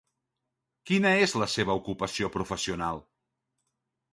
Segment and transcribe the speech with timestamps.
[0.91, 3.03] Quina és la seva ocupació professional?